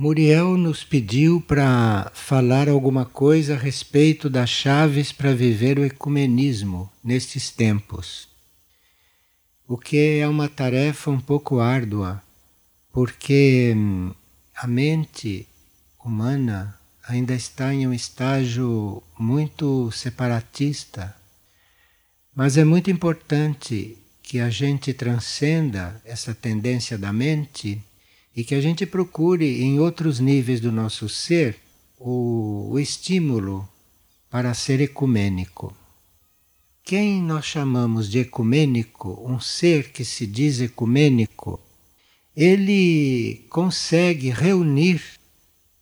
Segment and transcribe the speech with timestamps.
[0.00, 6.88] Muriel nos pediu para falar alguma coisa a respeito das chaves para viver o ecumenismo
[7.02, 8.28] nestes tempos.
[9.66, 12.22] O que é uma tarefa um pouco árdua,
[12.92, 14.14] porque hum,
[14.54, 15.48] a mente
[15.98, 21.12] humana ainda está em um estágio muito separatista.
[22.32, 27.82] Mas é muito importante que a gente transcenda essa tendência da mente
[28.38, 31.56] e que a gente procure em outros níveis do nosso ser
[31.98, 33.68] o, o estímulo
[34.30, 35.76] para ser ecumênico.
[36.84, 41.58] Quem nós chamamos de ecumênico, um ser que se diz ecumênico,
[42.36, 45.02] ele consegue reunir,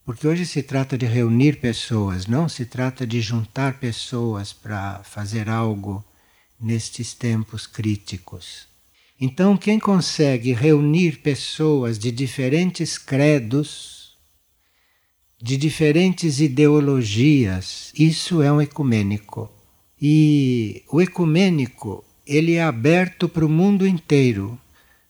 [0.02, 5.50] porque hoje se trata de reunir pessoas, não se trata de juntar pessoas para fazer
[5.50, 6.02] algo
[6.59, 8.66] nestes tempos críticos.
[9.19, 14.14] Então, quem consegue reunir pessoas de diferentes credos,
[15.41, 19.50] de diferentes ideologias, isso é um ecumênico.
[20.00, 24.58] E o ecumênico, ele é aberto para o mundo inteiro.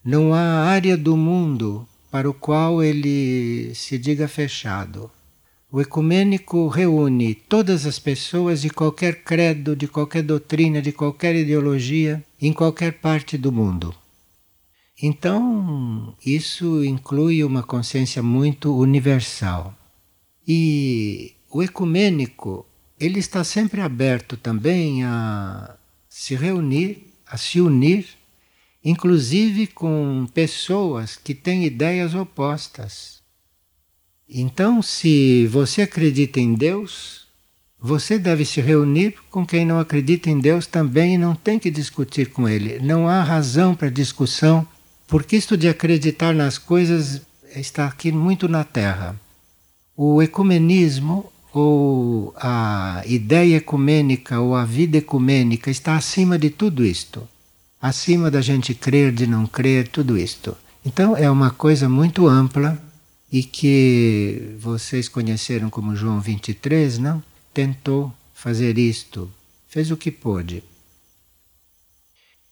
[0.04, 5.10] Não há área do mundo para o qual ele se diga fechado.
[5.70, 12.24] O ecumênico reúne todas as pessoas de qualquer credo, de qualquer doutrina, de qualquer ideologia,
[12.40, 13.94] em qualquer parte do mundo.
[15.02, 19.74] Então, isso inclui uma consciência muito universal.
[20.46, 22.66] E o ecumênico,
[22.98, 25.76] ele está sempre aberto também a
[26.08, 28.06] se reunir, a se unir,
[28.82, 33.22] inclusive com pessoas que têm ideias opostas.
[34.28, 37.25] Então, se você acredita em Deus,
[37.86, 41.70] você deve se reunir com quem não acredita em Deus também e não tem que
[41.70, 42.80] discutir com ele.
[42.80, 44.66] Não há razão para discussão,
[45.06, 47.22] porque isto de acreditar nas coisas
[47.54, 49.14] está aqui muito na Terra.
[49.96, 57.26] O ecumenismo ou a ideia ecumênica ou a vida ecumênica está acima de tudo isto.
[57.80, 60.56] Acima da gente crer, de não crer, tudo isto.
[60.84, 62.76] Então é uma coisa muito ampla
[63.30, 67.22] e que vocês conheceram como João 23, não?
[67.56, 69.32] Tentou fazer isto,
[69.66, 70.62] fez o que pôde.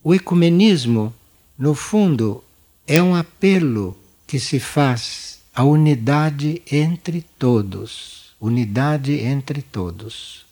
[0.03, 1.13] O ecumenismo,
[1.59, 2.43] no fundo,
[2.87, 3.95] é um apelo
[4.27, 8.35] que se faz à unidade entre todos.
[8.41, 10.47] Unidade entre todos.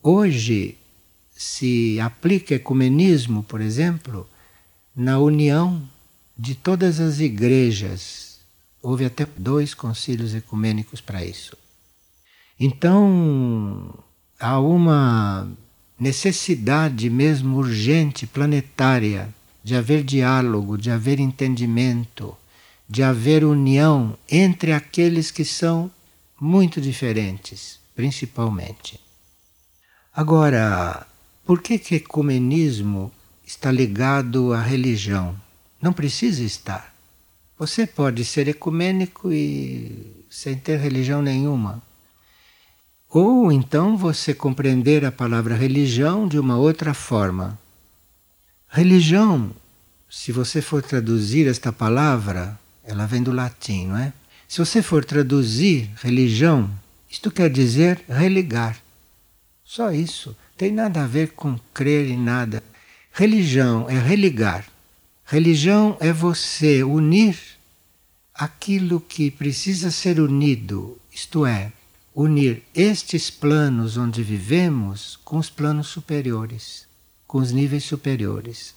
[0.00, 0.78] Hoje
[1.36, 4.24] se aplica ecumenismo, por exemplo,
[4.94, 5.82] na união
[6.38, 8.30] de todas as igrejas
[8.82, 11.56] Houve até dois concílios ecumênicos para isso.
[12.62, 13.94] Então,
[14.38, 15.50] há uma
[15.98, 19.34] necessidade mesmo urgente, planetária,
[19.64, 22.36] de haver diálogo, de haver entendimento,
[22.86, 25.90] de haver união entre aqueles que são
[26.38, 29.00] muito diferentes, principalmente.
[30.14, 31.06] Agora,
[31.46, 33.10] por que que ecumenismo
[33.46, 35.34] está ligado à religião?
[35.80, 36.94] Não precisa estar.
[37.58, 41.82] Você pode ser ecumênico e sem ter religião nenhuma.
[43.10, 47.58] Ou então você compreender a palavra religião de uma outra forma.
[48.68, 49.50] Religião,
[50.08, 54.12] se você for traduzir esta palavra, ela vem do latim, não é?
[54.46, 56.70] Se você for traduzir religião,
[57.10, 58.80] isto quer dizer religar.
[59.64, 60.36] Só isso.
[60.56, 62.62] Tem nada a ver com crer em nada.
[63.12, 64.64] Religião é religar.
[65.24, 67.36] Religião é você unir
[68.34, 71.72] aquilo que precisa ser unido, isto é,
[72.14, 76.86] unir estes planos onde vivemos com os planos superiores,
[77.26, 78.74] com os níveis superiores.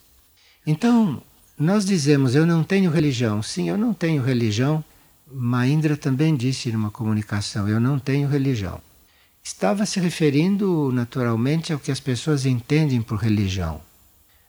[0.65, 1.21] Então,
[1.57, 3.43] nós dizemos, eu não tenho religião.
[3.43, 4.83] Sim, eu não tenho religião.
[5.31, 8.81] Maindra também disse numa comunicação, eu não tenho religião.
[9.43, 13.81] Estava se referindo naturalmente ao que as pessoas entendem por religião.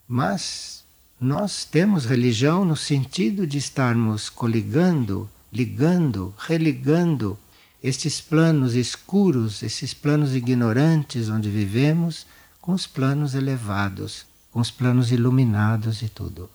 [0.06, 0.84] Mas
[1.20, 7.38] nós temos religião no sentido de estarmos coligando, ligando, religando
[7.84, 12.26] estes planos escuros, esses planos ignorantes onde vivemos,
[12.60, 16.48] com os planos elevados, com os planos iluminados e tudo.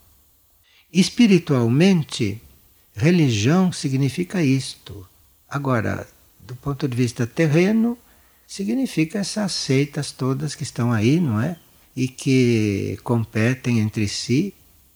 [0.92, 2.42] Espiritualmente,
[2.96, 5.08] religião significa isto.
[5.48, 6.08] Agora,
[6.40, 7.96] do ponto de vista terreno,
[8.48, 11.56] significa essas seitas todas que estão aí, não é?
[11.96, 14.54] e que competem entre si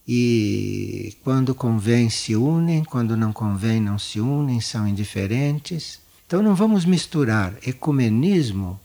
[0.08, 6.00] e quando convém se unem, quando não convém não se unem, são indiferentes.
[6.26, 8.80] Então não vamos misturar ecumenismo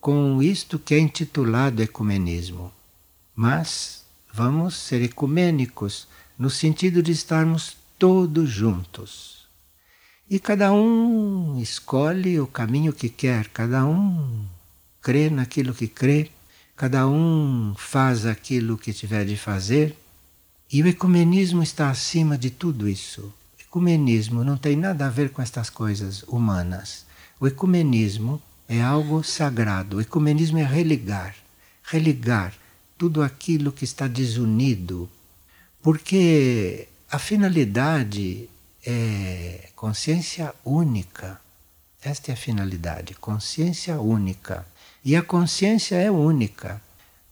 [0.00, 2.72] com isto que é intitulado ecumenismo,
[3.34, 6.06] mas vamos ser ecumênicos
[6.38, 9.48] no sentido de estarmos todos juntos.
[10.30, 14.44] E cada um escolhe o caminho que quer, cada um
[15.00, 16.30] crê naquilo que crê,
[16.76, 19.96] cada um faz aquilo que tiver de fazer.
[20.70, 23.32] E o ecumenismo está acima de tudo isso.
[23.68, 27.06] Ecumenismo não tem nada a ver com estas coisas humanas.
[27.38, 29.98] O ecumenismo é algo sagrado.
[29.98, 31.34] O ecumenismo é religar
[31.90, 32.52] religar
[32.96, 35.08] tudo aquilo que está desunido,
[35.82, 38.48] porque a finalidade
[38.84, 41.40] é consciência única.
[42.02, 44.66] Esta é a finalidade, consciência única.
[45.04, 46.80] E a consciência é única.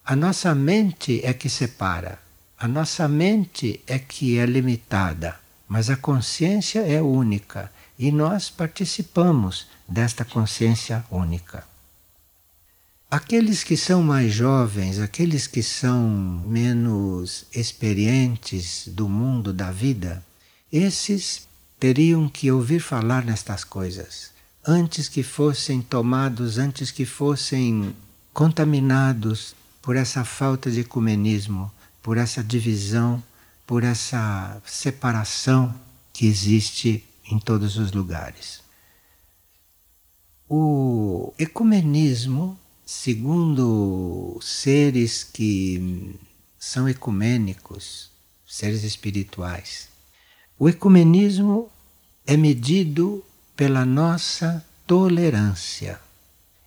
[0.04, 2.18] A nossa mente é que separa.
[2.58, 5.38] A nossa mente é que é limitada,
[5.68, 11.64] mas a consciência é única e nós participamos desta consciência única.
[13.10, 16.08] Aqueles que são mais jovens, aqueles que são
[16.46, 20.24] menos experientes do mundo da vida,
[20.72, 21.46] esses
[21.78, 24.36] teriam que ouvir falar nestas coisas
[24.66, 27.94] antes que fossem tomados, antes que fossem
[28.34, 31.70] contaminados por essa falta de ecumenismo,
[32.02, 33.22] por essa divisão,
[33.66, 35.74] por essa separação
[36.12, 38.60] que existe em todos os lugares.
[40.48, 46.16] O ecumenismo, segundo seres que
[46.58, 48.10] são ecumênicos,
[48.46, 49.88] seres espirituais,
[50.58, 51.68] o ecumenismo
[52.24, 53.24] é medido
[53.56, 56.00] pela nossa tolerância,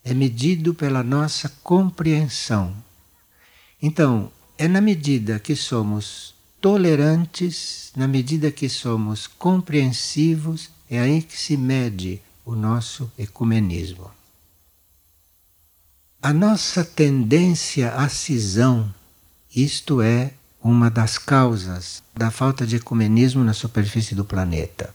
[0.04, 2.76] é medido pela nossa compreensão.
[3.82, 11.38] Então, é na medida que somos tolerantes, na medida que somos compreensivos, é aí que
[11.38, 14.10] se mede o nosso ecumenismo.
[16.22, 18.94] A nossa tendência à cisão,
[19.56, 24.94] isto é uma das causas da falta de ecumenismo na superfície do planeta.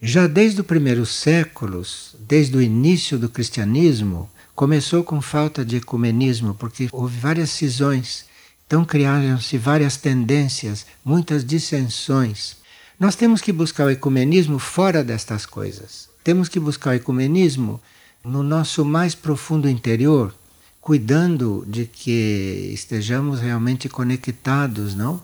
[0.00, 6.54] Já desde os primeiros séculos, desde o início do cristianismo, começou com falta de ecumenismo,
[6.54, 8.24] porque houve várias cisões
[8.66, 12.56] então criaram-se várias tendências, muitas dissensões.
[12.98, 16.08] Nós temos que buscar o ecumenismo fora destas coisas.
[16.24, 17.80] Temos que buscar o ecumenismo
[18.24, 20.34] no nosso mais profundo interior,
[20.80, 25.22] cuidando de que estejamos realmente conectados, não?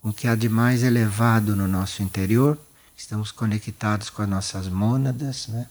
[0.00, 2.56] Com o que há de mais elevado no nosso interior,
[2.96, 5.66] estamos conectados com as nossas mônadas, né?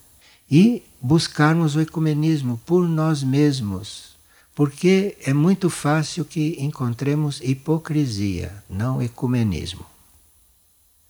[0.52, 4.15] E buscarmos o ecumenismo por nós mesmos,
[4.56, 9.86] porque é muito fácil que encontremos hipocrisia, não ecumenismo.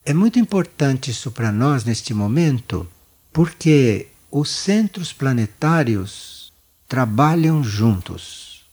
[0.03, 2.87] É muito importante isso para nós neste momento,
[3.31, 6.51] porque os centros planetários
[6.87, 8.65] trabalham juntos.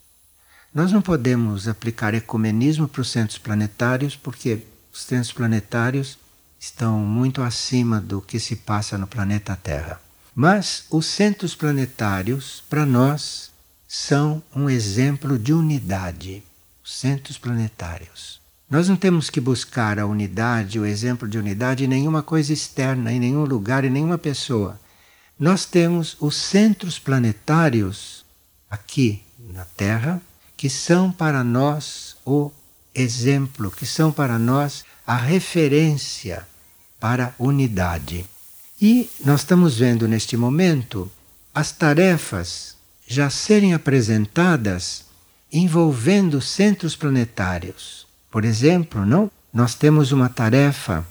[0.74, 6.18] Nós não podemos aplicar ecumenismo para os centros planetários, porque os centros planetários
[6.58, 10.00] estão muito acima do que se passa no planeta Terra.
[10.34, 13.51] Mas os centros planetários, para nós,
[13.94, 16.42] são um exemplo de unidade,
[16.82, 18.40] os centros planetários.
[18.70, 23.12] Nós não temos que buscar a unidade, o exemplo de unidade em nenhuma coisa externa,
[23.12, 24.80] em nenhum lugar, em nenhuma pessoa.
[25.38, 28.24] Nós temos os centros planetários
[28.70, 29.22] aqui
[29.52, 30.22] na Terra,
[30.56, 32.50] que são para nós o
[32.94, 36.48] exemplo, que são para nós a referência
[36.98, 38.24] para unidade.
[38.80, 41.12] E nós estamos vendo neste momento
[41.54, 42.80] as tarefas
[43.12, 45.04] já serem apresentadas
[45.52, 48.06] envolvendo centros planetários.
[48.30, 49.30] Por exemplo, não?
[49.52, 51.06] Nós temos uma tarefa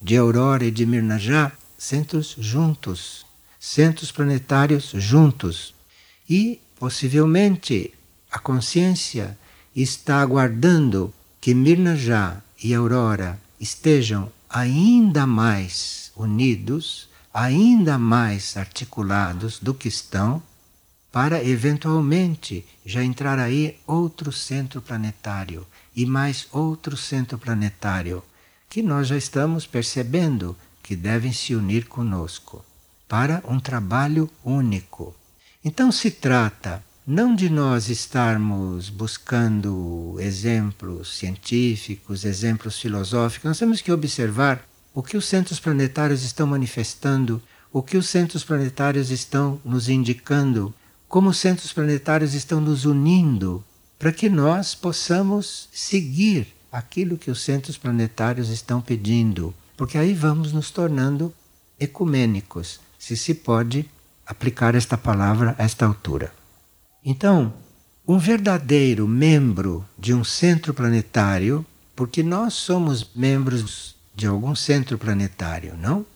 [0.00, 3.26] de Aurora e de Mirnajá, centros juntos,
[3.60, 5.74] centros planetários juntos.
[6.28, 7.92] E possivelmente
[8.30, 9.36] a consciência
[9.76, 19.88] está aguardando que Mirnajá e Aurora estejam ainda mais unidos, ainda mais articulados do que
[19.88, 20.42] estão
[21.12, 28.22] para eventualmente já entrar aí outro centro planetário e mais outro centro planetário,
[28.68, 32.64] que nós já estamos percebendo que devem se unir conosco
[33.06, 35.14] para um trabalho único.
[35.62, 43.92] Então se trata não de nós estarmos buscando exemplos científicos, exemplos filosóficos, nós temos que
[43.92, 47.42] observar o que os centros planetários estão manifestando,
[47.72, 50.74] o que os centros planetários estão nos indicando
[51.12, 53.62] como os centros planetários estão nos unindo
[53.98, 60.54] para que nós possamos seguir aquilo que os centros planetários estão pedindo, porque aí vamos
[60.54, 61.30] nos tornando
[61.78, 63.86] ecumênicos, se se pode
[64.26, 66.32] aplicar esta palavra a esta altura.
[67.04, 67.52] Então,
[68.08, 71.62] um verdadeiro membro de um centro planetário,
[71.94, 76.06] porque nós somos membros de algum centro planetário, não?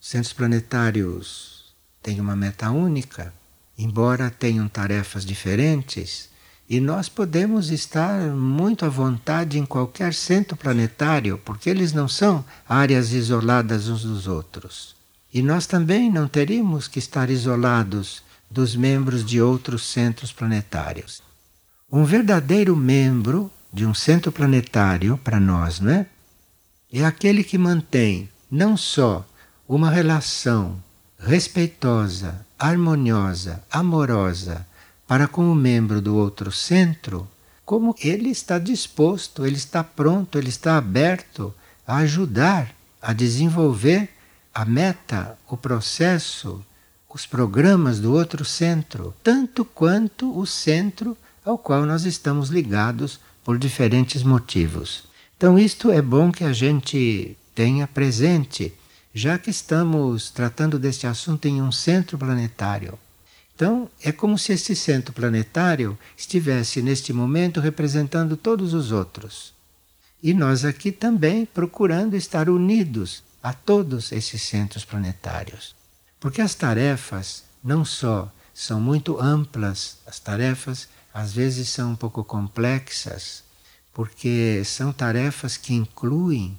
[0.00, 3.34] centros planetários têm uma meta única,
[3.78, 6.28] embora tenham tarefas diferentes,
[6.68, 12.44] e nós podemos estar muito à vontade em qualquer centro planetário, porque eles não são
[12.68, 14.96] áreas isoladas uns dos outros.
[15.32, 21.22] E nós também não teríamos que estar isolados dos membros de outros centros planetários.
[21.90, 26.06] Um verdadeiro membro de um centro planetário, para nós, não é?
[26.92, 29.24] É aquele que mantém não só
[29.68, 30.82] uma relação
[31.18, 34.66] respeitosa, harmoniosa, amorosa
[35.06, 37.28] para com o membro do outro centro,
[37.64, 41.54] como ele está disposto, ele está pronto, ele está aberto
[41.86, 44.08] a ajudar a desenvolver
[44.54, 46.64] a meta, o processo,
[47.16, 53.58] os programas do outro centro, tanto quanto o centro ao qual nós estamos ligados por
[53.58, 55.04] diferentes motivos.
[55.36, 58.72] Então, isto é bom que a gente tenha presente,
[59.16, 62.98] já que estamos tratando deste assunto em um centro planetário.
[63.54, 69.54] Então, é como se esse centro planetário estivesse, neste momento, representando todos os outros.
[70.22, 75.74] E nós aqui também procurando estar unidos a todos esses centros planetários.
[76.20, 82.22] Porque as tarefas não só são muito amplas, as tarefas às vezes são um pouco
[82.22, 83.42] complexas,
[83.94, 86.58] porque são tarefas que incluem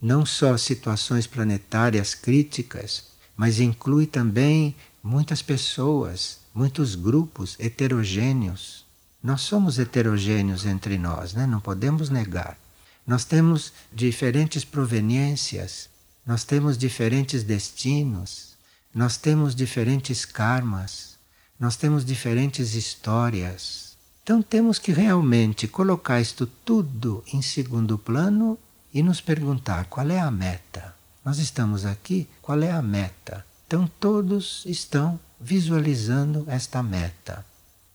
[0.00, 3.04] não só situações planetárias críticas,
[3.36, 8.84] mas inclui também muitas pessoas, muitos grupos heterogêneos.
[9.22, 11.46] Nós somos heterogêneos entre nós, né?
[11.46, 12.58] não podemos negar.
[13.06, 15.88] Nós temos diferentes proveniências,
[16.26, 18.56] nós temos diferentes destinos,
[18.94, 21.16] nós temos diferentes karmas,
[21.58, 23.96] nós temos diferentes histórias.
[24.22, 28.58] Então temos que realmente colocar isto tudo em segundo plano
[28.92, 30.94] e nos perguntar qual é a meta.
[31.24, 33.44] Nós estamos aqui, qual é a meta?
[33.66, 37.44] Então todos estão visualizando esta meta.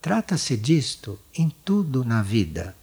[0.01, 2.75] Trata-se disto em tudo na vida.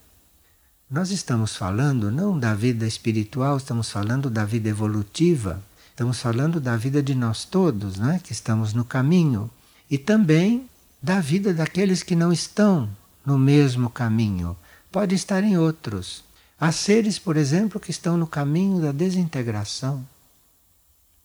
[0.91, 6.77] Nós estamos falando não da vida espiritual, estamos falando da vida evolutiva, estamos falando da
[6.77, 9.49] vida de nós todos, né, que estamos no caminho,
[9.89, 10.69] e também
[11.01, 12.91] da vida daqueles que não estão
[13.25, 14.57] no mesmo caminho,
[14.91, 16.25] pode estar em outros.
[16.61, 20.07] Há seres, por exemplo, que estão no caminho da desintegração.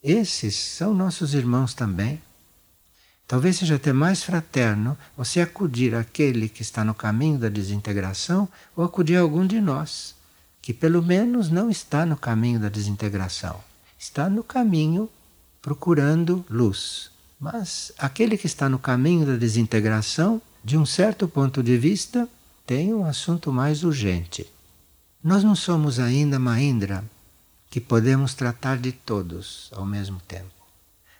[0.02, 2.22] Esses são nossos irmãos também.
[3.28, 8.82] Talvez seja até mais fraterno você acudir àquele que está no caminho da desintegração ou
[8.82, 10.14] acudir algum de nós,
[10.62, 13.62] que pelo menos não está no caminho da desintegração.
[13.98, 15.06] Está no caminho
[15.60, 17.10] procurando luz.
[17.38, 22.26] Mas aquele que está no caminho da desintegração de um certo ponto de vista,
[22.66, 24.55] tem um assunto mais urgente.
[25.26, 27.04] Nós não somos ainda Mahindra,
[27.68, 30.54] que podemos tratar de todos ao mesmo tempo.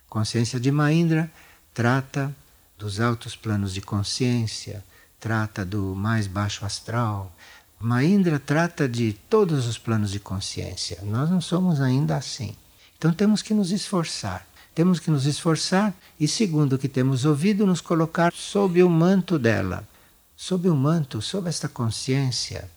[0.08, 1.28] Consciência de Mahindra
[1.74, 2.32] trata
[2.78, 4.84] dos altos planos de consciência,
[5.18, 7.34] trata do mais baixo astral.
[7.80, 11.00] Mahindra trata de todos os planos de consciência.
[11.02, 12.54] Nós não somos ainda assim.
[12.96, 17.66] Então temos que nos esforçar temos que nos esforçar e, segundo o que temos ouvido,
[17.66, 19.88] nos colocar sob o manto dela,
[20.36, 22.75] sob o manto, sob esta consciência.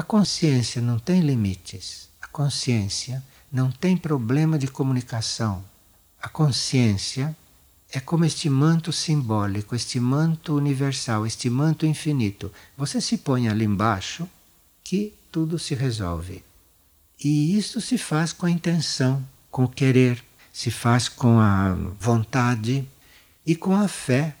[0.00, 2.08] A consciência não tem limites.
[2.22, 5.62] A consciência não tem problema de comunicação.
[6.22, 7.36] A consciência
[7.92, 12.50] é como este manto simbólico, este manto universal, este manto infinito.
[12.78, 14.26] Você se põe ali embaixo
[14.82, 16.42] que tudo se resolve.
[17.22, 22.88] E isso se faz com a intenção, com o querer se faz com a vontade
[23.44, 24.34] e com a fé.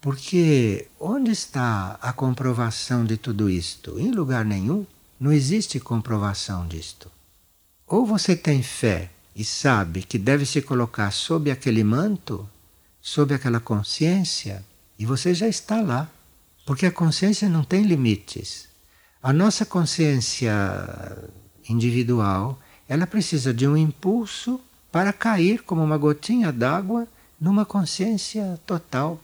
[0.00, 3.98] Porque onde está a comprovação de tudo isto?
[3.98, 4.86] Em lugar nenhum.
[5.20, 7.10] Não existe comprovação disto.
[7.86, 12.48] Ou você tem fé e sabe que deve se colocar sob aquele manto,
[13.02, 14.64] sob aquela consciência,
[14.98, 16.10] e você já está lá.
[16.64, 18.66] Porque a consciência não tem limites.
[19.22, 20.50] A nossa consciência
[21.68, 22.58] individual,
[22.88, 24.58] ela precisa de um impulso
[24.90, 27.06] para cair como uma gotinha d'água
[27.38, 29.20] numa consciência total.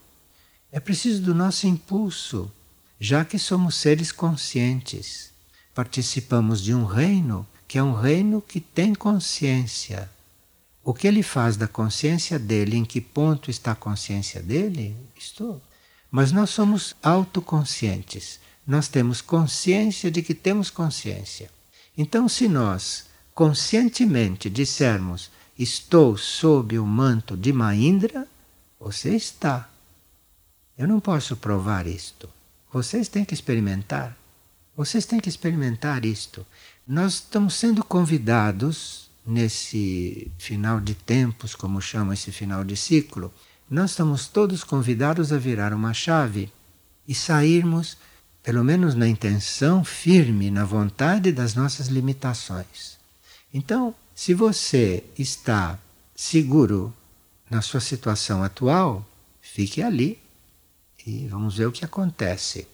[0.70, 2.52] É preciso do nosso impulso,
[3.00, 5.34] já que somos seres conscientes.
[5.76, 10.10] Participamos de um reino que é um reino que tem consciência.
[10.82, 15.60] O que ele faz da consciência dele, em que ponto está a consciência dele, estou.
[16.10, 18.40] Mas nós somos autoconscientes.
[18.66, 21.50] Nós temos consciência de que temos consciência.
[21.94, 23.04] Então, se nós
[23.34, 28.26] conscientemente dissermos estou sob o manto de Maindra,
[28.80, 29.68] você está.
[30.78, 32.30] Eu não posso provar isto.
[32.72, 34.16] Vocês têm que experimentar.
[34.76, 36.46] Vocês têm que experimentar isto.
[36.86, 43.32] Nós estamos sendo convidados nesse final de tempos, como chama esse final de ciclo,
[43.68, 46.52] nós estamos todos convidados a virar uma chave
[47.08, 47.96] e sairmos,
[48.42, 52.96] pelo menos na intenção firme, na vontade das nossas limitações.
[53.52, 55.76] Então, se você está
[56.14, 56.94] seguro
[57.50, 59.04] na sua situação atual,
[59.40, 60.20] fique ali
[61.04, 62.68] e vamos ver o que acontece.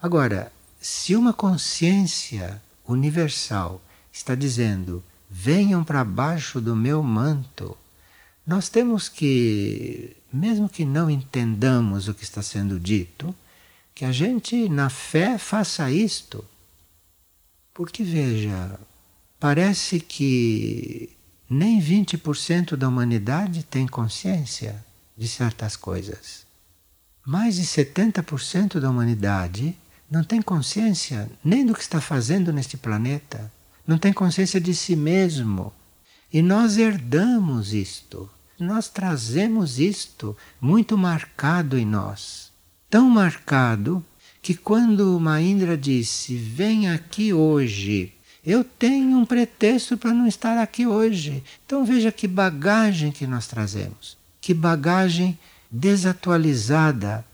[0.00, 0.52] Agora,
[0.84, 3.80] se uma consciência universal
[4.12, 7.74] está dizendo: venham para baixo do meu manto,
[8.46, 13.34] nós temos que, mesmo que não entendamos o que está sendo dito,
[13.94, 16.44] que a gente, na fé, faça isto.
[17.72, 18.78] Porque, veja,
[19.40, 21.16] parece que
[21.48, 24.84] nem 20% da humanidade tem consciência
[25.16, 26.44] de certas coisas.
[27.24, 29.74] Mais de 70% da humanidade
[30.10, 33.52] não tem consciência nem do que está fazendo neste planeta,
[33.86, 35.72] não tem consciência de si mesmo.
[36.32, 42.52] E nós herdamos isto, nós trazemos isto muito marcado em nós.
[42.88, 44.04] Tão marcado
[44.42, 48.12] que quando Maindra disse: Vem aqui hoje,
[48.44, 51.42] eu tenho um pretexto para não estar aqui hoje.
[51.64, 55.38] Então veja que bagagem que nós trazemos, que bagagem
[55.70, 57.24] desatualizada.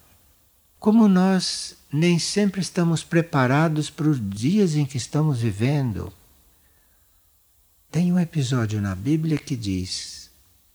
[0.80, 6.10] Como nós nem sempre estamos preparados para os dias em que estamos vivendo.
[7.90, 10.30] Tem um episódio na Bíblia que diz: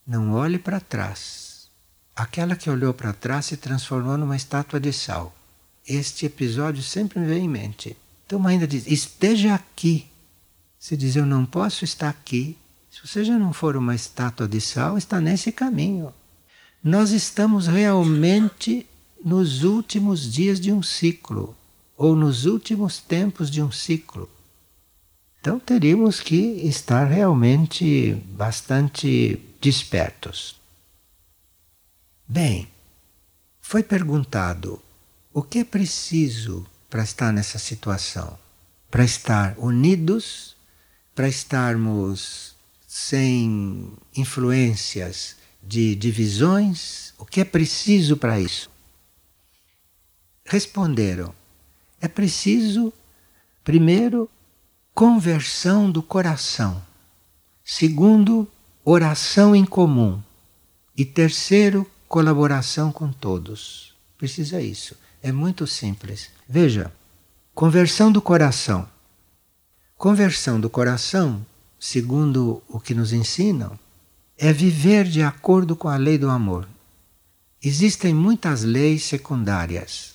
[0.05, 1.71] Não olhe para trás.
[2.15, 5.35] Aquela que olhou para trás se transformou numa estátua de sal.
[5.87, 7.97] Este episódio sempre me vem em mente.
[8.27, 10.07] Então ainda diz: Esteja aqui.
[10.77, 12.55] Se diz: Eu não posso estar aqui.
[12.91, 16.13] Se você já não for uma estátua de sal, está nesse caminho.
[16.83, 18.85] Nós estamos realmente
[19.25, 21.57] nos últimos dias de um ciclo,
[21.97, 24.29] ou nos últimos tempos de um ciclo.
[25.41, 30.55] Então teríamos que estar realmente bastante despertos.
[32.27, 32.67] Bem,
[33.59, 34.79] foi perguntado
[35.33, 38.37] o que é preciso para estar nessa situação?
[38.91, 40.55] Para estar unidos,
[41.15, 42.55] para estarmos
[42.87, 47.11] sem influências de divisões?
[47.17, 48.74] O que é preciso para isso?
[50.45, 51.33] Responderam:
[51.99, 52.93] é preciso,
[53.63, 54.29] primeiro,
[54.93, 56.81] conversão do coração,
[57.63, 58.47] segundo,
[58.83, 60.21] oração em comum
[60.95, 63.93] e terceiro, colaboração com todos.
[64.17, 64.95] Precisa isso.
[65.21, 66.29] É muito simples.
[66.47, 66.93] Veja,
[67.53, 68.87] conversão do coração.
[69.97, 71.45] Conversão do coração,
[71.79, 73.77] segundo o que nos ensinam,
[74.37, 76.67] é viver de acordo com a lei do amor.
[77.63, 80.14] Existem muitas leis secundárias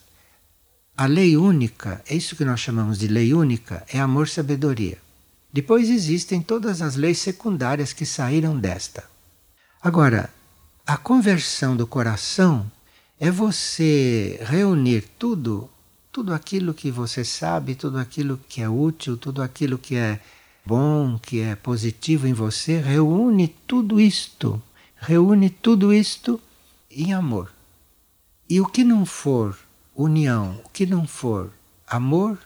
[1.01, 4.99] a lei única, é isso que nós chamamos de lei única, é amor-sabedoria.
[5.51, 9.05] Depois existem todas as leis secundárias que saíram desta.
[9.81, 10.29] Agora,
[10.87, 12.71] a conversão do coração
[13.19, 15.71] é você reunir tudo,
[16.13, 20.21] tudo aquilo que você sabe, tudo aquilo que é útil, tudo aquilo que é
[20.67, 24.63] bom, que é positivo em você, reúne tudo isto,
[24.99, 26.39] reúne tudo isto
[26.91, 27.51] em amor.
[28.51, 29.57] E o que não for
[30.03, 31.53] união, o que não for
[31.87, 32.39] amor,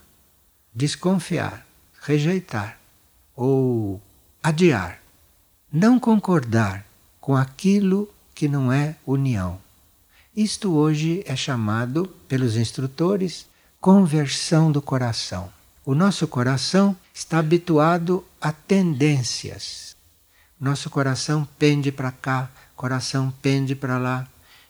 [0.74, 1.64] desconfiar,
[2.02, 2.78] rejeitar
[3.36, 4.00] ou
[4.42, 5.00] adiar,
[5.72, 6.84] não concordar
[7.20, 9.60] com aquilo que não é união.
[10.36, 13.46] Isto hoje é chamado pelos instrutores
[13.80, 15.52] conversão do coração.
[15.84, 19.94] O nosso coração está habituado a tendências.
[20.58, 24.26] Nosso coração pende para cá, coração pende para lá,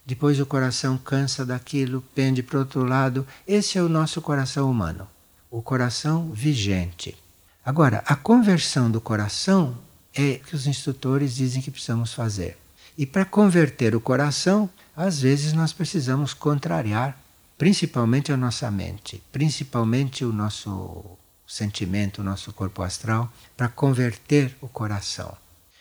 [0.06, 3.26] depois o coração cansa daquilo, pende para outro lado.
[3.46, 5.08] Esse é o nosso coração humano,
[5.50, 7.16] o coração vigente.
[7.64, 9.74] Agora, a conversão do coração
[10.14, 12.58] é que os instrutores dizem que precisamos fazer.
[12.96, 17.18] E para converter o coração, às vezes nós precisamos contrariar,
[17.56, 21.02] principalmente a nossa mente, principalmente o nosso
[21.46, 25.34] sentimento, o nosso corpo astral, para converter o coração.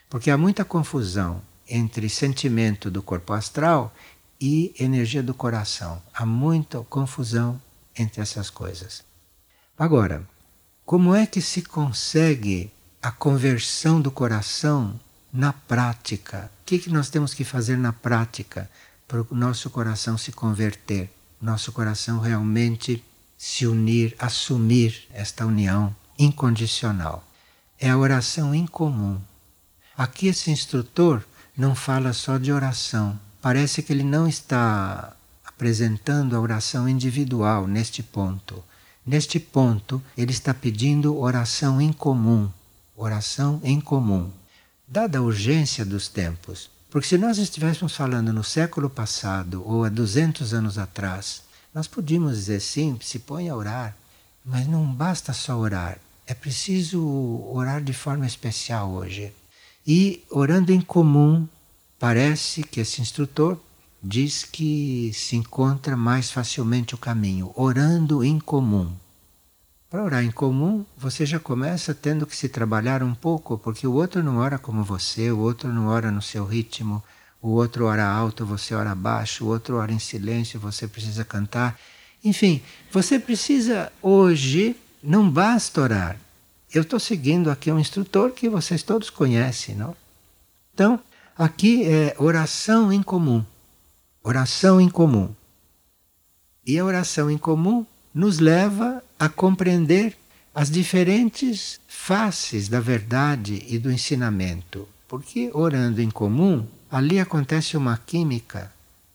[0.10, 3.94] Porque há muita confusão entre sentimento do corpo astral
[4.40, 6.02] e energia do coração.
[6.14, 7.62] Há muita confusão
[7.98, 9.04] entre essas coisas.
[9.78, 10.28] Agora,
[10.86, 15.00] como é que se consegue a conversão do coração
[15.32, 16.52] na prática?
[16.62, 18.70] O que, que nós temos que fazer na prática
[19.08, 21.10] para o nosso coração se converter?
[21.42, 23.04] Nosso coração realmente
[23.38, 27.28] se unir, assumir esta união incondicional.
[27.80, 29.20] É a oração em comum.
[29.98, 31.24] Aqui esse instrutor
[31.56, 38.02] não fala só de oração, parece que ele não está apresentando a oração individual neste
[38.02, 38.64] ponto.
[39.06, 42.50] Neste ponto, ele está pedindo oração em comum.
[42.96, 44.32] Oração em comum.
[44.88, 46.70] dada a urgência dos tempos.
[46.90, 51.42] Porque se nós estivéssemos falando no século passado ou há 200 anos atrás,
[51.74, 53.94] nós podíamos dizer sim, se põe a orar,
[54.46, 57.04] mas não basta só orar, é preciso
[57.52, 59.34] orar de forma especial hoje.
[59.86, 61.46] E orando em comum,
[62.04, 63.58] parece que esse instrutor
[64.04, 68.92] diz que se encontra mais facilmente o caminho, orando em comum.
[69.90, 73.94] Para orar em comum, você já começa tendo que se trabalhar um pouco, porque o
[73.94, 77.02] outro não ora como você, o outro não ora no seu ritmo,
[77.42, 81.80] o outro ora alto, você ora baixo, o outro ora em silêncio, você precisa cantar.
[82.22, 82.62] Enfim,
[82.92, 86.18] você precisa hoje, não basta orar.
[86.74, 89.96] Eu estou seguindo aqui um instrutor que vocês todos conhecem, não?
[90.74, 91.00] Então,
[91.38, 93.44] aqui é oração em comum.
[94.24, 95.34] Oração em comum.
[96.66, 100.18] E a oração em comum nos leva a compreender
[100.54, 104.88] as diferentes faces da verdade e do ensinamento.
[105.08, 108.72] Porque orando em comum, ali acontece uma química,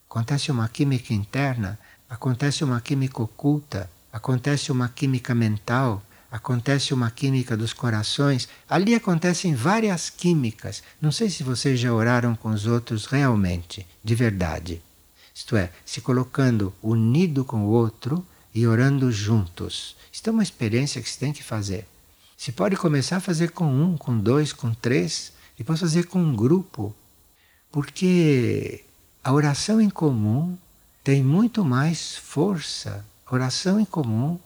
[0.08, 1.78] acontece uma química interna,
[2.08, 8.48] acontece uma química oculta, acontece uma química mental, acontece uma química dos corações.
[8.68, 10.82] Ali acontecem várias químicas.
[11.00, 14.82] Não sei se vocês já oraram com os outros realmente, de verdade.
[15.34, 19.96] Isto é, se colocando unido com o outro e orando juntos.
[20.12, 21.86] Isto é uma experiência que se tem que fazer.
[22.36, 26.34] Se pode começar a fazer com um, com dois, com três, depois fazer com um
[26.34, 26.94] grupo.
[27.70, 28.84] Porque
[29.22, 30.56] a oração em comum
[31.04, 33.04] tem muito mais força.
[33.26, 34.38] A oração em comum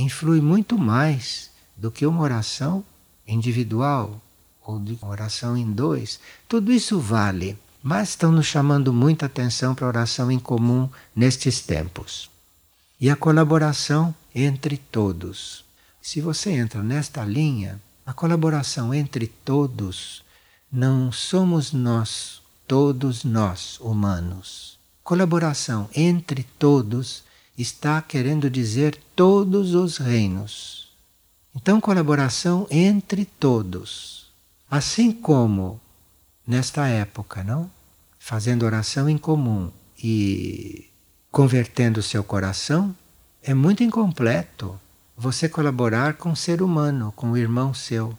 [0.00, 2.84] influi muito mais do que uma oração
[3.26, 4.20] individual
[4.64, 6.20] ou de uma oração em dois.
[6.48, 11.60] Tudo isso vale, mas estão nos chamando muita atenção para a oração em comum nestes
[11.60, 12.30] tempos
[13.00, 15.64] e a colaboração entre todos.
[16.02, 20.24] Se você entra nesta linha, a colaboração entre todos
[20.70, 24.78] não somos nós, todos nós humanos.
[25.04, 27.22] Colaboração entre todos
[27.58, 30.88] está querendo dizer todos os reinos.
[31.54, 34.30] Então, colaboração entre todos.
[34.70, 35.80] Assim como
[36.46, 37.70] nesta época, não?
[38.18, 39.70] Fazendo oração em comum
[40.02, 40.88] e
[41.32, 42.94] convertendo seu coração,
[43.42, 44.78] é muito incompleto
[45.16, 48.16] você colaborar com um ser humano, com um irmão seu.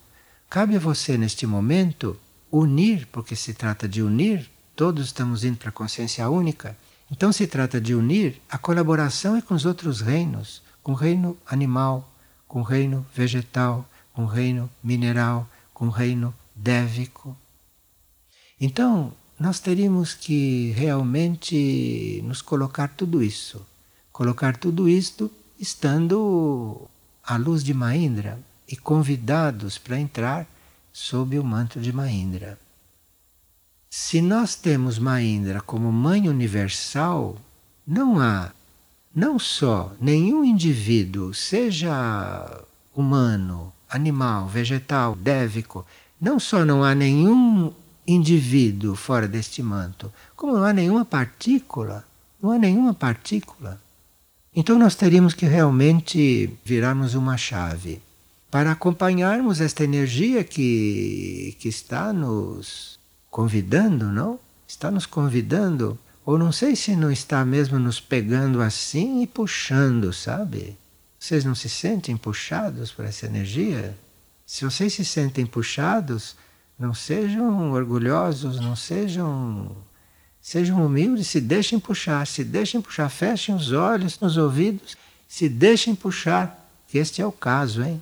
[0.49, 2.19] Cabe a você, neste momento,
[2.51, 6.75] unir, porque se trata de unir, todos estamos indo para a consciência única.
[7.11, 12.09] Então se trata de unir a colaboração com os outros reinos, com o reino animal,
[12.47, 17.35] com o reino vegetal, com o reino mineral, com o reino dévico.
[18.59, 23.65] Então, nós teríamos que realmente nos colocar tudo isso.
[24.11, 26.81] Colocar tudo isto estando
[27.23, 30.45] à luz de Mahindra e convidados para entrar
[30.91, 32.59] sob o manto de Mahindra.
[33.89, 37.35] Se nós temos Mahindra como mãe universal,
[37.87, 38.51] não há
[39.15, 42.61] não só nenhum indivíduo, seja
[42.95, 45.83] humano, animal, vegetal, dévico,
[46.21, 47.73] não só não há nenhum
[48.05, 52.05] indivíduo fora deste manto, como não há nenhuma partícula,
[52.39, 53.81] não há nenhuma partícula.
[54.55, 57.99] Então nós teríamos que realmente virarmos uma chave
[58.51, 62.98] para acompanharmos esta energia que, que está nos
[63.29, 64.39] convidando, não?
[64.67, 70.13] Está nos convidando, ou não sei se não está mesmo nos pegando assim e puxando,
[70.13, 70.77] sabe?
[71.19, 73.97] Vocês não se sentem puxados por essa energia?
[74.45, 76.35] Se vocês se sentem puxados,
[76.77, 79.75] não sejam orgulhosos, não sejam.
[80.41, 84.95] Sejam humildes, se deixem puxar, se deixem puxar, fechem os olhos, os ouvidos,
[85.27, 88.01] se deixem puxar, que este é o caso, hein?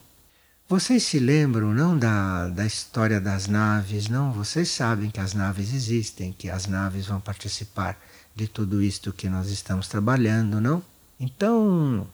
[0.69, 4.33] Vocês se lembram, não, da, da história das naves, não?
[4.33, 7.97] Vocês sabem que as naves existem, que as naves vão participar
[8.35, 10.83] de tudo isto que nós estamos trabalhando, não?
[11.17, 12.05] Então,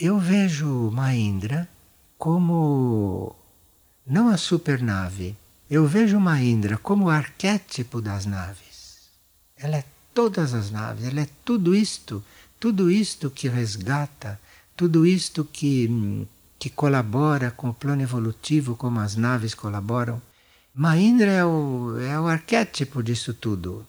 [0.00, 1.68] eu vejo Mahindra
[2.16, 3.36] como
[4.06, 5.36] não a supernave,
[5.70, 9.10] eu vejo Mahindra como o arquétipo das naves.
[9.54, 12.24] Ela é todas as naves, ela é tudo isto,
[12.58, 14.40] tudo isto que resgata,
[14.74, 16.26] tudo isto que,
[16.58, 20.20] que colabora com o plano evolutivo, como as naves colaboram.
[20.74, 23.86] Mahindra é o, é o arquétipo disso tudo.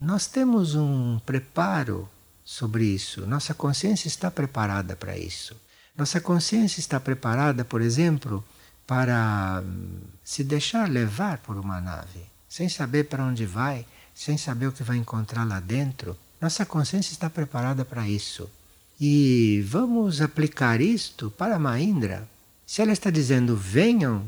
[0.00, 2.08] Nós temos um preparo
[2.44, 3.26] sobre isso.
[3.26, 5.56] Nossa consciência está preparada para isso.
[5.96, 8.44] Nossa consciência está preparada, por exemplo,
[8.86, 14.66] para hum, se deixar levar por uma nave, sem saber para onde vai, sem saber
[14.66, 16.16] o que vai encontrar lá dentro.
[16.40, 18.48] Nossa consciência está preparada para isso.
[18.98, 22.26] E vamos aplicar isto para Mahindra.
[22.66, 24.26] Se ela está dizendo venham,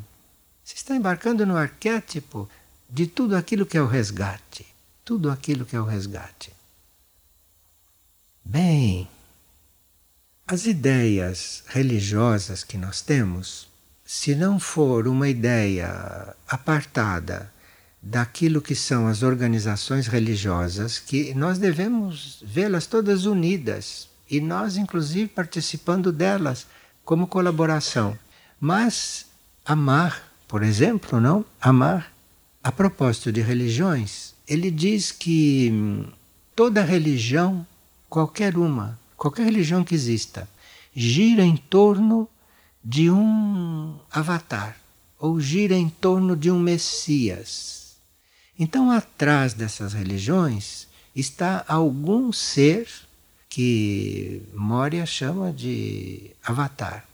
[0.63, 2.49] você está embarcando no arquétipo
[2.89, 4.67] de tudo aquilo que é o resgate.
[5.05, 6.53] Tudo aquilo que é o resgate.
[8.45, 9.09] Bem,
[10.47, 13.69] as ideias religiosas que nós temos,
[14.05, 17.53] se não for uma ideia apartada
[18.03, 25.29] daquilo que são as organizações religiosas, que nós devemos vê-las todas unidas e nós, inclusive,
[25.29, 26.67] participando delas
[27.05, 28.19] como colaboração.
[28.61, 29.27] Mas
[29.65, 31.45] amar, por exemplo, não?
[31.61, 32.13] Amar.
[32.63, 36.07] A propósito de religiões, ele diz que hum,
[36.55, 37.67] toda religião,
[38.09, 40.49] qualquer uma, qualquer religião que exista,
[40.95, 42.29] gira em torno
[42.85, 44.77] de um avatar
[45.19, 47.97] ou gira em torno de um Messias.
[48.59, 52.89] Então, atrás dessas religiões está algum ser
[53.49, 57.05] que Moria chama de avatar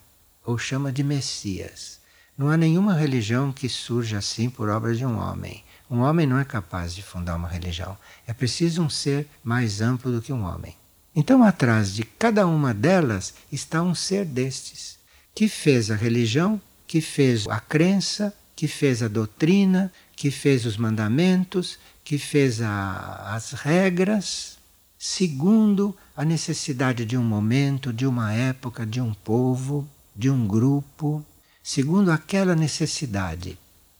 [0.45, 2.01] ou chama de Messias.
[2.37, 5.63] Não há nenhuma religião que surja assim por obra de um homem.
[5.89, 7.97] Um homem não é capaz de fundar uma religião.
[8.27, 10.75] É preciso um ser mais amplo do que um homem.
[11.15, 14.99] Então, atrás de cada uma delas está um ser destes,
[15.33, 20.77] que fez a religião, que fez a crença, que fez a doutrina, que fez os
[20.77, 24.59] mandamentos, que fez a, as regras,
[25.07, 29.87] segundo a necessidade de um momento, de uma época, de um povo,
[30.17, 31.23] de um grupo,
[31.63, 33.59] segundo aquela necessidade.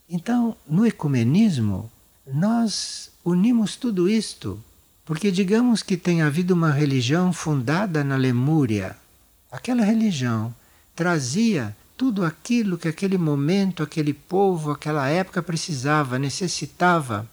[0.09, 1.91] Então, no ecumenismo,
[2.27, 4.59] nós unimos tudo isto
[5.05, 8.97] porque digamos que tenha havido uma religião fundada na Lemúria.
[9.53, 10.55] Aquela religião
[10.97, 17.29] trazia tudo aquilo que aquele momento, aquele povo, aquela época precisava, necessitava,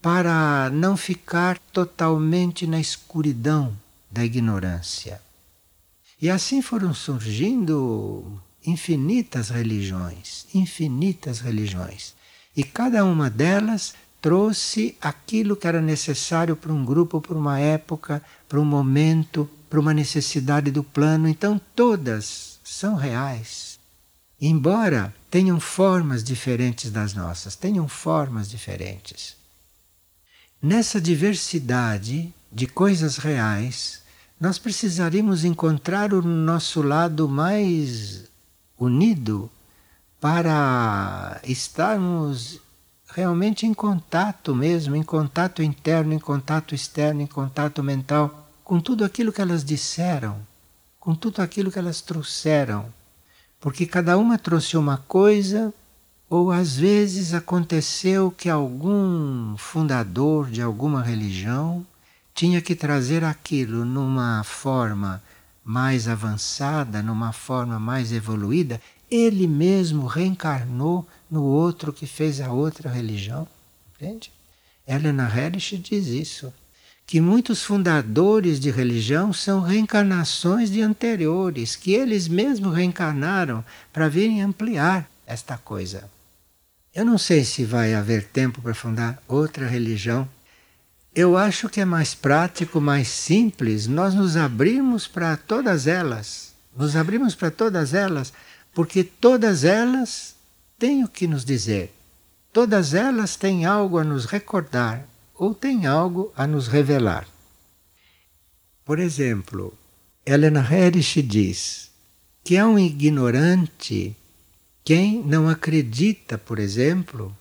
[0.00, 3.76] para não ficar totalmente na escuridão
[4.10, 5.20] da ignorância.
[6.20, 12.14] E assim foram surgindo infinitas religiões, infinitas religiões.
[12.56, 18.22] E cada uma delas trouxe aquilo que era necessário para um grupo, para uma época,
[18.48, 21.28] para um momento, para uma necessidade do plano.
[21.28, 23.78] Então, todas são reais.
[24.40, 29.37] Embora tenham formas diferentes das nossas, tenham formas diferentes.
[30.60, 34.02] Nessa diversidade de coisas reais,
[34.40, 38.24] nós precisaríamos encontrar o nosso lado mais
[38.76, 39.48] unido
[40.20, 42.60] para estarmos
[43.06, 49.04] realmente em contato mesmo, em contato interno, em contato externo, em contato mental, com tudo
[49.04, 50.40] aquilo que elas disseram,
[50.98, 52.92] com tudo aquilo que elas trouxeram.
[53.60, 55.72] Porque cada uma trouxe uma coisa,
[56.30, 61.86] ou às vezes aconteceu que algum fundador de alguma religião
[62.34, 65.22] tinha que trazer aquilo numa forma
[65.64, 72.90] mais avançada, numa forma mais evoluída, ele mesmo reencarnou no outro que fez a outra
[72.90, 73.48] religião.
[73.94, 74.30] Entende?
[74.86, 76.52] Helena Herrich diz isso.
[77.06, 84.42] Que muitos fundadores de religião são reencarnações de anteriores, que eles mesmos reencarnaram para virem
[84.42, 86.08] ampliar esta coisa.
[86.94, 90.28] Eu não sei se vai haver tempo para fundar outra religião.
[91.14, 96.54] Eu acho que é mais prático, mais simples nós nos abrirmos para todas elas.
[96.76, 98.32] Nos abrimos para todas elas,
[98.72, 100.34] porque todas elas
[100.78, 101.92] têm o que nos dizer.
[102.52, 107.26] Todas elas têm algo a nos recordar ou têm algo a nos revelar.
[108.84, 109.76] Por exemplo,
[110.24, 111.90] Helena Herrich diz
[112.42, 114.16] que é um ignorante
[114.88, 117.36] quem não acredita, por exemplo,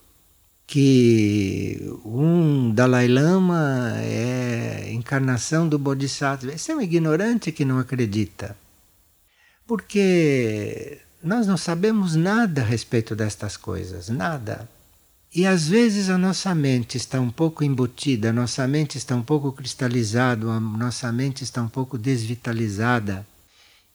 [0.67, 6.51] que um Dalai Lama é encarnação do Bodhisattva.
[6.51, 8.53] Esse é um ignorante que não acredita.
[9.65, 14.67] Porque nós não sabemos nada a respeito destas coisas, nada.
[15.33, 19.23] E às vezes a nossa mente está um pouco embutida, a nossa mente está um
[19.23, 23.25] pouco cristalizada, a nossa mente está um pouco desvitalizada.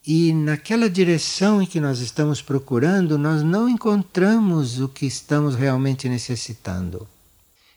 [0.05, 6.09] E naquela direção em que nós estamos procurando, nós não encontramos o que estamos realmente
[6.09, 7.07] necessitando.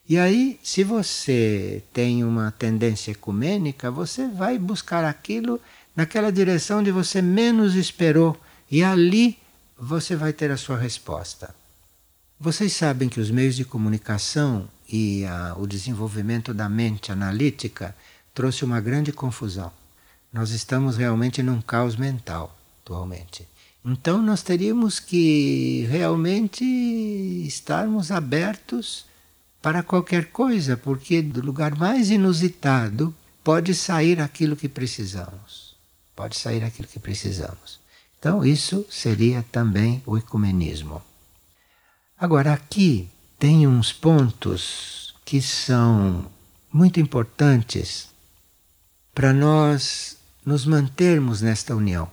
[0.09, 5.61] E aí, se você tem uma tendência ecumênica, você vai buscar aquilo
[5.95, 8.37] naquela direção onde você menos esperou
[8.71, 9.39] e ali
[9.79, 11.55] você vai ter a sua resposta.
[12.39, 17.97] Vocês sabem que os meios de comunicação e a, o desenvolvimento da mente analítica
[18.35, 19.73] trouxe uma grande confusão.
[20.33, 23.47] Nós estamos realmente num caos mental atualmente.
[23.85, 26.65] Então nós teríamos que realmente
[27.47, 29.07] estarmos abertos
[29.63, 35.75] para qualquer coisa, porque do lugar mais inusitado pode sair aquilo que precisamos.
[36.15, 37.81] Pode sair aquilo que precisamos.
[38.19, 41.03] Então, isso seria também o ecumenismo.
[42.19, 43.09] Agora, aqui
[43.39, 46.27] tem uns pontos que são
[46.73, 48.09] muito importantes
[49.17, 52.07] para nós nos mantermos nesta união.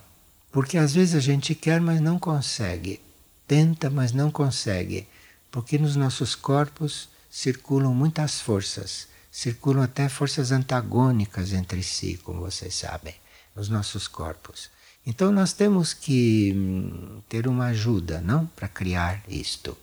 [0.50, 2.98] Porque às vezes a gente quer, mas não consegue.
[3.46, 5.06] Tenta, mas não consegue.
[5.50, 12.74] Porque nos nossos corpos circulam muitas forças, circulam até forças antagônicas entre si, como vocês
[12.74, 13.14] sabem,
[13.54, 14.70] nos nossos corpos.
[15.04, 19.76] Então nós temos que hum, ter uma ajuda, não, para criar isto.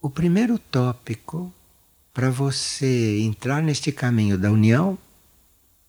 [0.00, 1.52] O primeiro tópico
[2.14, 4.96] para você entrar neste caminho da união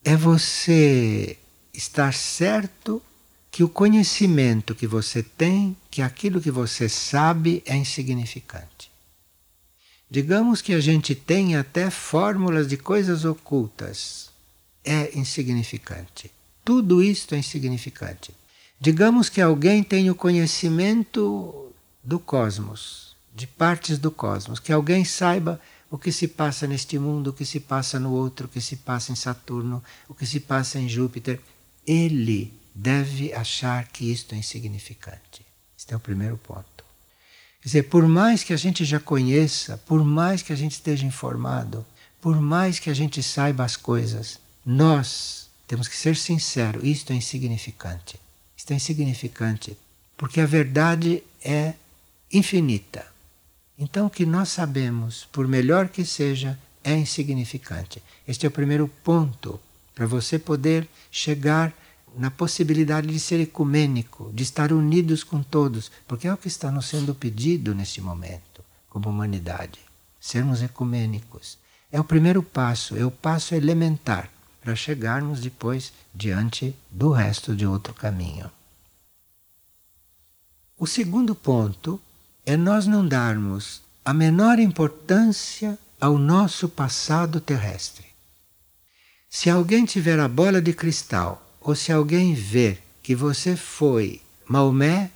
[0.03, 1.38] é você
[1.73, 3.01] estar certo
[3.51, 8.91] que o conhecimento que você tem, que aquilo que você sabe é insignificante.
[10.09, 14.29] Digamos que a gente tem até fórmulas de coisas ocultas.
[14.83, 16.31] É insignificante.
[16.63, 18.33] Tudo isto é insignificante.
[18.79, 21.71] Digamos que alguém tem o conhecimento
[22.03, 23.09] do cosmos
[23.39, 27.45] de partes do cosmos, que alguém saiba o que se passa neste mundo, o que
[27.45, 30.88] se passa no outro, o que se passa em Saturno, o que se passa em
[30.88, 31.39] Júpiter.
[31.86, 35.45] Ele deve achar que isto é insignificante.
[35.78, 36.84] Este é o primeiro ponto.
[37.62, 41.06] Quer dizer, por mais que a gente já conheça, por mais que a gente esteja
[41.06, 41.86] informado,
[42.21, 47.15] por mais que a gente saiba as coisas, nós temos que ser sinceros, isto é
[47.15, 48.19] insignificante.
[48.56, 49.78] Isto é insignificante,
[50.15, 51.73] porque a verdade é
[52.32, 53.06] infinita.
[53.82, 58.04] Então, o que nós sabemos, por melhor que seja, é insignificante.
[58.28, 59.58] Este é o primeiro ponto
[59.96, 61.74] para você poder chegar
[62.18, 66.70] na possibilidade de ser ecumênico, de estar unidos com todos, porque é o que está
[66.70, 69.80] nos sendo pedido neste momento, como humanidade.
[70.20, 71.58] Sermos ecumênicos.
[71.89, 74.30] É o primeiro passo, é o passo elementar
[74.62, 78.52] para chegarmos depois diante do resto de outro caminho.
[80.78, 82.02] O segundo ponto
[82.49, 88.07] é nós não darmos a menor importância ao nosso passado terrestre.
[89.29, 95.12] Se alguém tiver a bola de cristal, ou se alguém ver que você foi Maomé,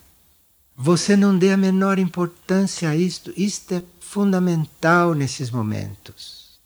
[0.77, 3.33] você não dê a menor importância a isto.
[3.35, 6.59] Isto é fundamental nesses momentos.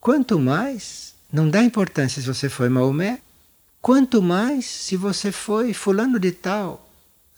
[0.00, 3.20] Quanto mais, não dá importância se você foi Maomé,
[3.80, 6.91] quanto mais se você foi fulano de tal,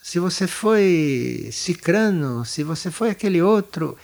[0.05, 3.97] se você foi cicrano, se você foi aquele outro,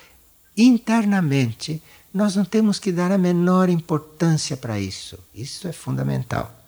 [0.57, 5.19] internamente nós não temos que dar a menor importância para isso.
[5.35, 6.59] Isso é fundamental.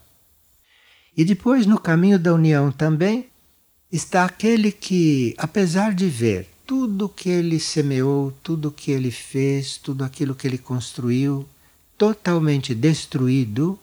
[1.17, 3.31] E depois, no caminho da união também,
[3.91, 10.05] está aquele que, apesar de ver tudo que ele semeou, tudo que ele fez, tudo
[10.05, 11.49] aquilo que ele construiu,
[11.97, 13.79] totalmente destruído,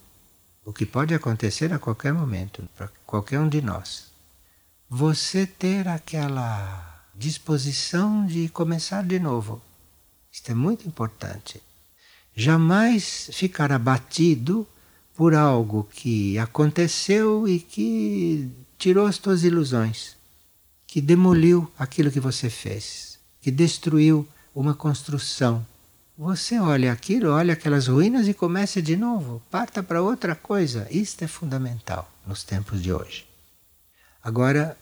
[0.64, 4.09] o que pode acontecer a qualquer momento, para qualquer um de nós
[4.90, 9.62] você ter aquela disposição de começar de novo.
[10.32, 11.62] Isto é muito importante.
[12.36, 14.68] Jamais ficar abatido
[15.16, 18.50] por algo que aconteceu e que
[18.80, 20.16] tirou as tuas ilusões,
[20.88, 25.64] que demoliu aquilo que você fez, que destruiu uma construção.
[26.18, 29.42] Você olha aquilo, olha aquelas ruínas e comece de novo.
[29.52, 30.88] Parta para outra coisa.
[30.90, 33.29] Isto é fundamental nos tempos de hoje.
[34.24, 34.78] Agora,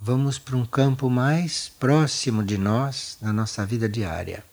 [0.00, 4.44] vamos para um campo mais próximo de nós, na nossa vida diária.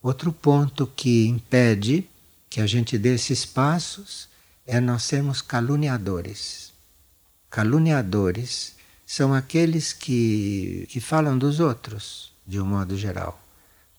[0.00, 2.08] Outro ponto que impede
[2.48, 4.28] que a gente dê esses passos
[4.66, 6.72] é nós sermos caluniadores.
[7.50, 13.40] Caluniadores são aqueles que, que falam dos outros, de um modo geral.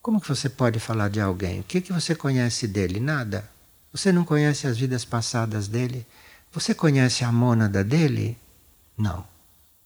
[0.00, 1.60] Como que você pode falar de alguém?
[1.60, 2.98] O que, que você conhece dele?
[2.98, 3.48] Nada.
[3.92, 6.06] Você não conhece as vidas passadas dele?
[6.52, 8.38] Você conhece a mônada dele?
[8.96, 9.35] Não.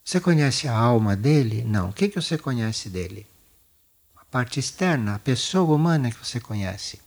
[0.04, 1.62] Você conhece a alma dele?
[1.64, 1.90] Não.
[1.90, 3.26] O que, que você conhece dele?
[4.16, 7.00] A parte externa, a pessoa humana que você conhece.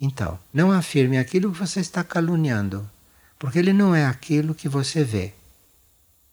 [0.00, 2.88] Então, não afirme aquilo que você está caluniando,
[3.38, 5.34] porque ele não é aquilo que você vê.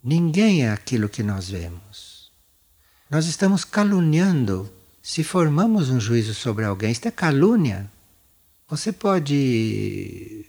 [0.04, 2.32] Ninguém é aquilo que nós vemos.
[3.10, 4.72] Nós estamos caluniando
[5.02, 6.92] se formamos um juízo sobre alguém.
[6.92, 7.90] Isto é calúnia.
[8.70, 10.46] Você pode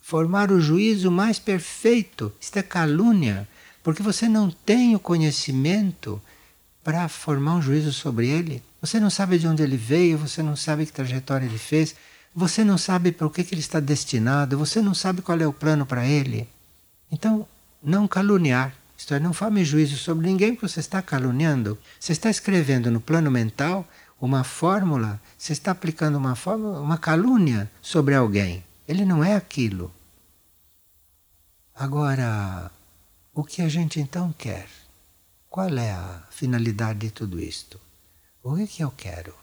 [0.00, 2.32] formar o juízo mais perfeito.
[2.40, 3.48] Isto é calúnia
[3.82, 6.20] porque você não tem o conhecimento
[6.82, 8.62] para formar um juízo sobre ele.
[8.80, 11.94] Você não sabe de onde ele veio, você não sabe que trajetória ele fez,
[12.34, 15.46] você não sabe para o que, que ele está destinado, você não sabe qual é
[15.46, 16.48] o plano para ele.
[17.10, 17.46] Então,
[17.82, 21.78] não caluniar, isto é, não forme juízo sobre ninguém porque você está caluniando.
[21.98, 23.88] Você está escrevendo no plano mental
[24.20, 28.62] uma fórmula, você está aplicando uma fórmula, uma calúnia sobre alguém.
[28.86, 29.90] Ele não é aquilo.
[31.74, 32.70] Agora,
[33.40, 34.68] o que a gente então quer?
[35.48, 37.80] Qual é a finalidade de tudo isto?
[38.42, 39.34] O que, que eu quero?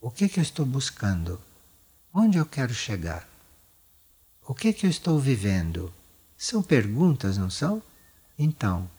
[0.00, 1.40] O que, que eu estou buscando?
[2.12, 3.28] Onde eu quero chegar?
[4.44, 5.94] O que, que eu estou vivendo?
[6.36, 7.80] São perguntas, não são?
[8.36, 8.90] Então,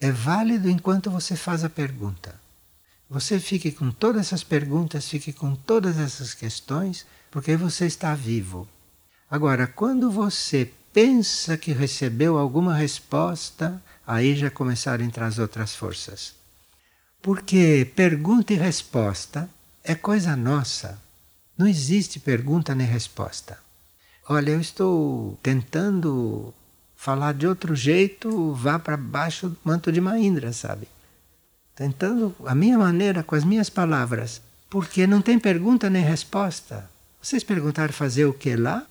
[0.00, 2.40] é válido enquanto você faz a pergunta.
[3.10, 8.66] Você fique com todas essas perguntas, fique com todas essas questões, porque você está vivo.
[9.30, 15.74] Agora, quando você pensa que recebeu alguma resposta, aí já começaram a entrar as outras
[15.74, 16.34] forças.
[17.22, 19.48] Porque pergunta e resposta
[19.84, 20.98] é coisa nossa.
[21.56, 23.58] Não existe pergunta nem resposta.
[24.28, 26.54] Olha, eu estou tentando
[26.96, 30.88] falar de outro jeito, vá para baixo do manto de Mahindra, sabe?
[31.74, 34.40] Tentando a minha maneira, com as minhas palavras.
[34.68, 36.88] Porque não tem pergunta nem resposta.
[37.20, 38.86] Vocês perguntaram fazer o que lá?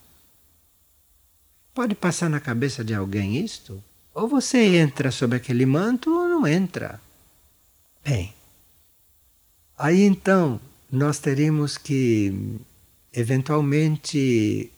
[1.79, 3.81] Pode passar na cabeça de alguém isto?
[4.13, 6.99] Ou você entra sob aquele manto ou não entra.
[8.03, 8.33] Bem,
[9.77, 10.59] aí então
[10.91, 12.59] nós teríamos que
[13.13, 14.69] eventualmente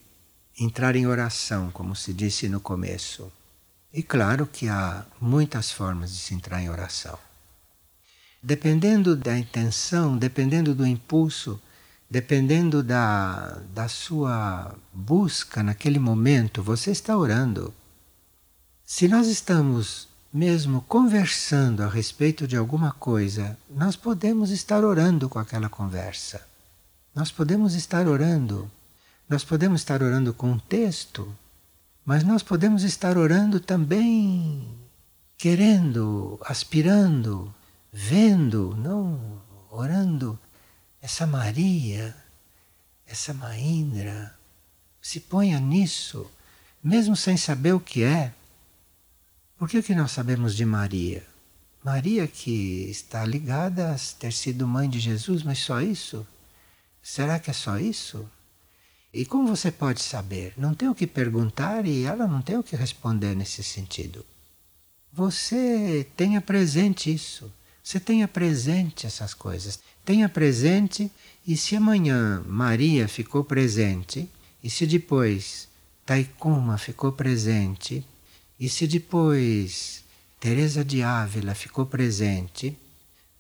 [0.60, 3.32] entrar em oração, como se disse no começo.
[3.92, 7.18] E claro que há muitas formas de se entrar em oração.
[8.44, 11.60] Dependendo da intenção, dependendo do impulso,
[12.12, 17.74] dependendo da, da sua busca naquele momento, você está orando.
[18.84, 25.40] Se nós estamos mesmo conversando a respeito de alguma coisa, nós podemos estar orando com
[25.40, 26.42] aquela conversa.
[27.16, 28.70] Nós podemos estar orando.
[29.30, 31.34] Nós podemos estar orando com um texto,
[32.04, 34.68] mas nós podemos estar orando também
[35.38, 37.56] querendo, aspirando,
[37.94, 40.38] vendo, não orando
[41.02, 42.16] essa Maria,
[43.08, 44.38] essa Maindra,
[45.02, 46.30] se ponha nisso,
[46.84, 48.34] mesmo sem saber o que é.
[49.58, 51.26] Porque o que nós sabemos de Maria?
[51.84, 56.26] Maria que está ligada a ter sido mãe de Jesus, mas só isso?
[57.02, 58.30] Será que é só isso?
[59.14, 60.54] E como você pode saber?
[60.56, 64.26] Não tem o que perguntar e ela não tem o que responder nesse sentido.
[65.12, 67.52] Você tenha presente isso.
[67.84, 69.80] Você tenha presente essas coisas.
[70.04, 71.12] Tenha presente,
[71.46, 74.30] e se amanhã Maria ficou presente,
[74.64, 75.68] e se depois
[76.06, 78.06] Taikuma ficou presente,
[78.60, 80.04] e se depois
[80.40, 82.78] Teresa de Ávila ficou presente,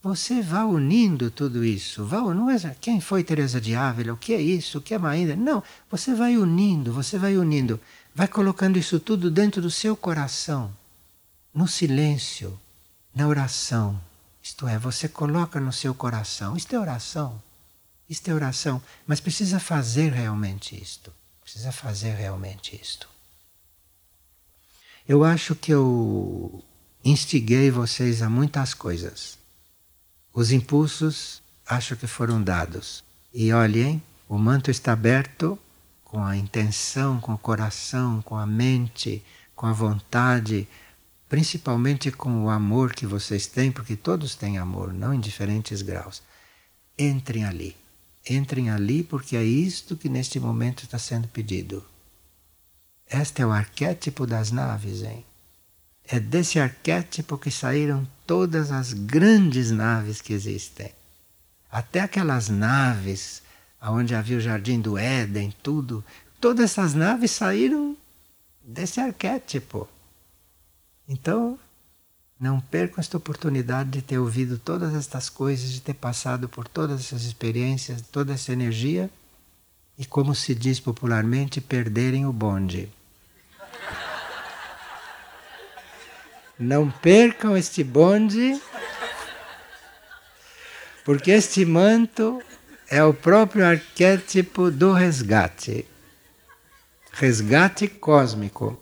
[0.03, 2.03] você vá unindo tudo isso.
[2.03, 4.97] Vá, não é quem foi Teresa de Ávila, o que é isso, o que é
[4.97, 5.35] Maíra.
[5.35, 7.79] Não, você vai unindo, você vai unindo.
[8.13, 10.75] Vai colocando isso tudo dentro do seu coração,
[11.53, 12.59] no silêncio,
[13.13, 14.01] na oração.
[14.51, 16.57] Isto é, você coloca no seu coração.
[16.57, 17.41] Isto é oração.
[18.09, 18.81] Isto é oração.
[19.07, 21.09] Mas precisa fazer realmente isto.
[21.41, 23.07] Precisa fazer realmente isto.
[25.07, 26.61] Eu acho que eu
[27.01, 29.37] instiguei vocês a muitas coisas.
[30.33, 33.05] Os impulsos acho que foram dados.
[33.33, 35.57] E olhem, o manto está aberto
[36.03, 39.23] com a intenção, com o coração, com a mente,
[39.55, 40.67] com a vontade,
[41.31, 46.21] principalmente com o amor que vocês têm, porque todos têm amor, não em diferentes graus.
[46.99, 47.73] Entrem ali.
[48.29, 51.85] Entrem ali porque é isto que neste momento está sendo pedido.
[53.09, 55.23] Este é o arquétipo das naves, hein?
[56.05, 60.91] É desse arquétipo que saíram todas as grandes naves que existem.
[61.71, 63.41] Até aquelas naves
[63.81, 66.03] onde havia o jardim do Éden, tudo,
[66.41, 67.95] todas essas naves saíram
[68.61, 69.87] desse arquétipo.
[71.11, 71.59] Então,
[72.39, 77.01] não percam esta oportunidade de ter ouvido todas estas coisas, de ter passado por todas
[77.01, 79.09] essas experiências, toda essa energia
[79.97, 82.89] e, como se diz popularmente, perderem o bonde.
[86.57, 88.61] Não percam este bonde,
[91.03, 92.41] porque este manto
[92.87, 95.85] é o próprio arquétipo do resgate
[97.11, 98.79] resgate cósmico.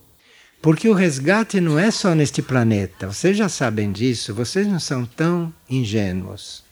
[0.62, 5.06] Porque o resgate não é só neste planeta, vocês já sabem disso, vocês não são
[5.06, 6.64] tão ingênuos.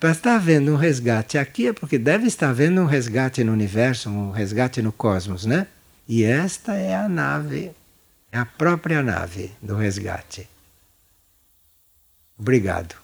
[0.00, 4.10] Para estar havendo um resgate aqui é porque deve estar havendo um resgate no universo,
[4.10, 5.68] um resgate no cosmos, né?
[6.08, 7.70] E esta é a nave,
[8.32, 10.48] é a própria nave do resgate.
[12.36, 13.03] Obrigado.